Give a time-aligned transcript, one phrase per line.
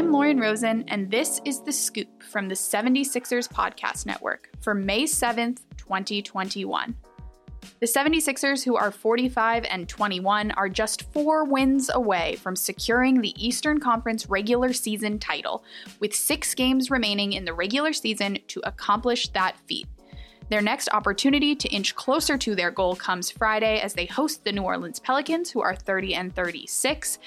[0.00, 5.02] I'm Lauren Rosen, and this is The Scoop from the 76ers Podcast Network for May
[5.02, 6.96] 7th, 2021.
[7.80, 13.34] The 76ers, who are 45 and 21, are just four wins away from securing the
[13.36, 15.64] Eastern Conference regular season title,
[15.98, 19.86] with six games remaining in the regular season to accomplish that feat.
[20.50, 24.50] Their next opportunity to inch closer to their goal comes Friday as they host the
[24.50, 27.20] New Orleans Pelicans, who are 30 and 36,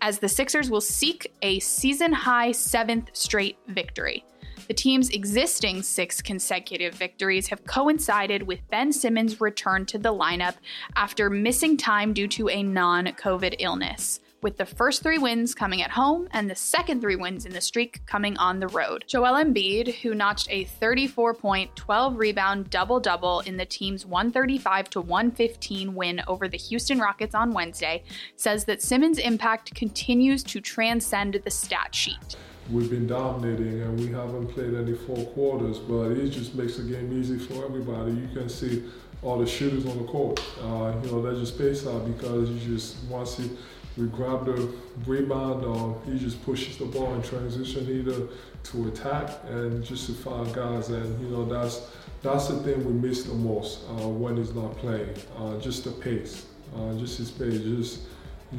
[0.00, 4.24] as the Sixers will seek a season high seventh straight victory.
[4.66, 10.54] The team's existing six consecutive victories have coincided with Ben Simmons' return to the lineup
[10.96, 15.80] after missing time due to a non COVID illness with the first three wins coming
[15.80, 19.02] at home and the second three wins in the streak coming on the road.
[19.08, 24.90] Joel Embiid, who notched a 34 point, 12 rebound double double in the team's 135
[24.90, 28.04] to 115 win over the Houston Rockets on Wednesday,
[28.36, 32.36] says that Simmons' impact continues to transcend the stat sheet.
[32.70, 36.82] We've been dominating and we haven't played any full quarters, but it just makes the
[36.82, 38.12] game easy for everybody.
[38.12, 38.84] You can see
[39.22, 40.38] all the shooters on the court.
[40.60, 43.56] Uh, you know, they just space out because you just once you
[43.96, 44.72] we grab the
[45.06, 48.26] rebound or he just pushes the ball in transition either
[48.64, 51.90] to attack and just to find guys and you know that's
[52.22, 55.90] that's the thing we miss the most uh, when he's not playing uh, just the
[55.90, 58.00] pace uh, just his pace just,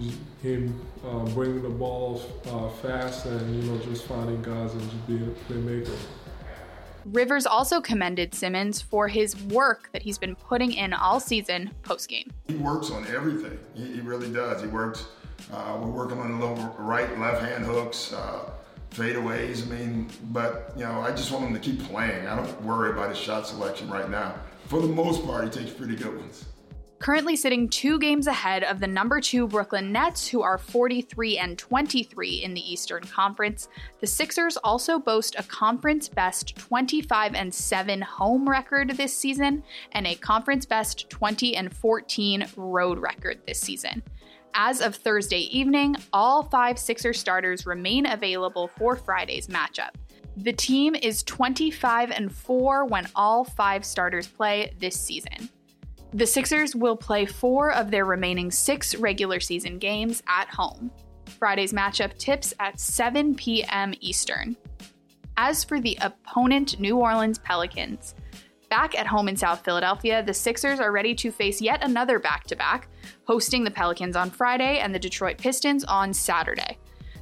[0.00, 4.82] just him uh, bringing the ball uh, fast and you know just finding guys and
[4.82, 5.96] just being a playmaker.
[7.06, 12.08] Rivers also commended Simmons for his work that he's been putting in all season post
[12.08, 12.32] game.
[12.48, 13.58] He works on everything.
[13.74, 14.62] He, he really does.
[14.62, 15.06] He works
[15.52, 18.50] uh, we're working on a little right and left hand hooks, uh,
[18.90, 19.66] fadeaways.
[19.66, 22.26] I mean, but you know, I just want him to keep playing.
[22.26, 24.34] I don't worry about his shot selection right now.
[24.66, 26.44] For the most part, he takes pretty good ones.
[27.04, 31.58] Currently sitting two games ahead of the number two Brooklyn Nets, who are 43 and
[31.58, 33.68] 23 in the Eastern Conference.
[34.00, 40.06] The Sixers also boast a conference best 25 and 7 home record this season and
[40.06, 44.02] a conference best 20 and 14 road record this season.
[44.56, 49.90] As of Thursday evening, all five Sixer starters remain available for Friday's matchup.
[50.36, 55.50] The team is 25 and 4 when all five starters play this season.
[56.12, 60.92] The Sixers will play four of their remaining six regular season games at home.
[61.40, 63.92] Friday's matchup tips at 7 p.m.
[64.00, 64.56] Eastern.
[65.36, 68.14] As for the opponent, New Orleans Pelicans,
[68.74, 72.42] Back at home in South Philadelphia, the Sixers are ready to face yet another back
[72.48, 72.88] to back,
[73.22, 76.76] hosting the Pelicans on Friday and the Detroit Pistons on Saturday.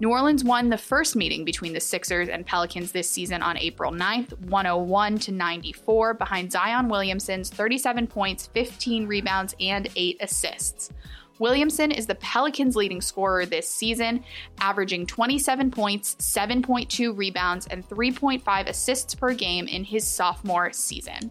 [0.00, 3.92] New Orleans won the first meeting between the Sixers and Pelicans this season on April
[3.92, 10.90] 9th, 101 to 94, behind Zion Williamson's 37 points, 15 rebounds, and 8 assists.
[11.38, 14.24] Williamson is the Pelicans' leading scorer this season,
[14.60, 21.30] averaging 27 points, 7.2 rebounds, and 3.5 assists per game in his sophomore season.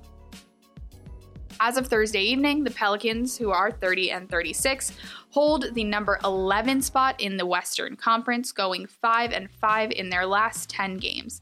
[1.60, 4.92] As of Thursday evening, the Pelicans, who are 30 and 36,
[5.30, 10.26] hold the number 11 spot in the Western Conference, going 5 and 5 in their
[10.26, 11.40] last 10 games.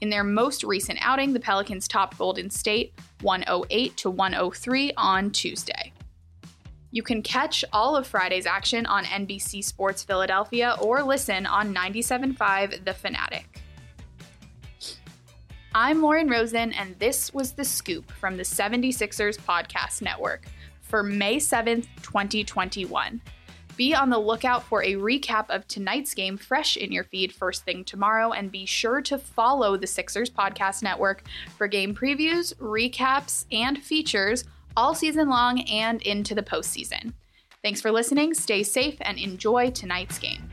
[0.00, 5.92] In their most recent outing, the Pelicans topped Golden State 108 to 103 on Tuesday.
[6.96, 12.86] You can catch all of Friday's action on NBC Sports Philadelphia or listen on 97.5
[12.86, 13.60] The Fanatic.
[15.74, 20.46] I'm Lauren Rosen, and this was The Scoop from the 76ers Podcast Network
[20.80, 23.20] for May 7th, 2021.
[23.76, 27.66] Be on the lookout for a recap of tonight's game fresh in your feed first
[27.66, 31.24] thing tomorrow, and be sure to follow the Sixers Podcast Network
[31.58, 34.44] for game previews, recaps, and features
[34.76, 37.14] all season long and into the postseason.
[37.62, 40.45] Thanks for listening, stay safe, and enjoy tonight's game.